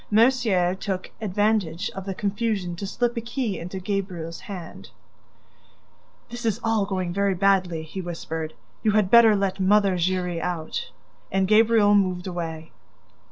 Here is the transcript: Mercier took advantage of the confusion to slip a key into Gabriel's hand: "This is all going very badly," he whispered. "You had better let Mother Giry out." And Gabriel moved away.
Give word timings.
Mercier 0.09 0.73
took 0.73 1.11
advantage 1.21 1.91
of 1.91 2.05
the 2.07 2.15
confusion 2.15 2.75
to 2.75 2.87
slip 2.87 3.15
a 3.17 3.21
key 3.21 3.59
into 3.59 3.79
Gabriel's 3.79 4.39
hand: 4.39 4.89
"This 6.31 6.43
is 6.43 6.59
all 6.63 6.87
going 6.87 7.13
very 7.13 7.35
badly," 7.35 7.83
he 7.83 8.01
whispered. 8.01 8.55
"You 8.81 8.93
had 8.93 9.11
better 9.11 9.35
let 9.35 9.59
Mother 9.59 9.97
Giry 9.99 10.41
out." 10.41 10.89
And 11.31 11.47
Gabriel 11.47 11.93
moved 11.93 12.25
away. 12.25 12.71